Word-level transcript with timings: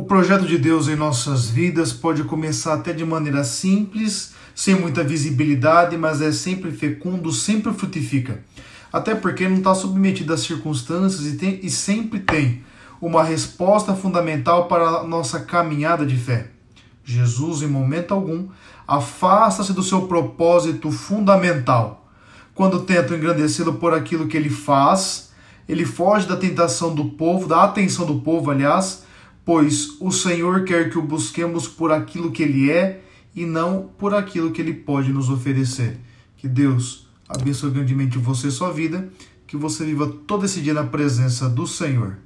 O 0.00 0.04
projeto 0.04 0.46
de 0.46 0.56
Deus 0.56 0.88
em 0.88 0.96
nossas 0.96 1.50
vidas 1.50 1.92
pode 1.92 2.24
começar 2.24 2.72
até 2.72 2.90
de 2.90 3.04
maneira 3.04 3.44
simples, 3.44 4.32
sem 4.54 4.74
muita 4.74 5.04
visibilidade, 5.04 5.94
mas 5.98 6.22
é 6.22 6.32
sempre 6.32 6.70
fecundo, 6.70 7.30
sempre 7.30 7.70
frutifica. 7.74 8.42
Até 8.90 9.14
porque 9.14 9.46
não 9.46 9.58
está 9.58 9.74
submetido 9.74 10.32
às 10.32 10.40
circunstâncias 10.40 11.26
e, 11.26 11.36
tem, 11.36 11.60
e 11.62 11.68
sempre 11.68 12.18
tem 12.18 12.64
uma 12.98 13.22
resposta 13.22 13.94
fundamental 13.94 14.68
para 14.68 14.84
a 14.84 15.04
nossa 15.04 15.38
caminhada 15.40 16.06
de 16.06 16.16
fé. 16.16 16.46
Jesus, 17.04 17.60
em 17.60 17.68
momento 17.68 18.14
algum, 18.14 18.48
afasta-se 18.88 19.74
do 19.74 19.82
seu 19.82 20.08
propósito 20.08 20.90
fundamental. 20.90 22.10
Quando 22.54 22.84
tenta 22.84 23.14
engrandecê-lo 23.14 23.74
por 23.74 23.92
aquilo 23.92 24.28
que 24.28 24.36
ele 24.38 24.48
faz, 24.48 25.30
ele 25.68 25.84
foge 25.84 26.26
da 26.26 26.38
tentação 26.38 26.94
do 26.94 27.04
povo, 27.04 27.46
da 27.46 27.64
atenção 27.64 28.06
do 28.06 28.20
povo, 28.20 28.50
aliás, 28.50 29.09
pois 29.44 29.96
o 30.00 30.10
Senhor 30.10 30.64
quer 30.64 30.90
que 30.90 30.98
o 30.98 31.02
busquemos 31.02 31.66
por 31.66 31.92
aquilo 31.92 32.30
que 32.30 32.42
ele 32.42 32.70
é 32.70 33.02
e 33.34 33.46
não 33.46 33.90
por 33.98 34.14
aquilo 34.14 34.50
que 34.50 34.60
ele 34.60 34.74
pode 34.74 35.12
nos 35.12 35.30
oferecer. 35.30 35.98
Que 36.36 36.48
Deus 36.48 37.06
abençoe 37.28 37.70
grandemente 37.70 38.18
você 38.18 38.48
e 38.48 38.50
sua 38.50 38.72
vida, 38.72 39.08
que 39.46 39.56
você 39.56 39.84
viva 39.84 40.06
todo 40.26 40.44
esse 40.44 40.60
dia 40.60 40.74
na 40.74 40.84
presença 40.84 41.48
do 41.48 41.66
Senhor. 41.66 42.18